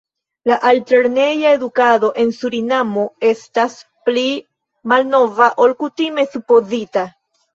La 0.51 0.55
altlerneja 0.67 1.49
edukado 1.57 2.07
en 2.23 2.31
Surinamo 2.37 3.03
estas 3.31 3.75
pli 4.09 4.23
malnova 4.93 5.51
ol 5.67 5.75
kutime 5.83 6.25
supozita. 6.37 7.05